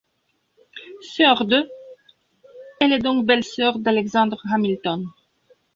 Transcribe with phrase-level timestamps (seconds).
[1.01, 1.69] Sœur d',
[2.79, 5.05] elle est donc belle-sœur d'Alexander Hamilton.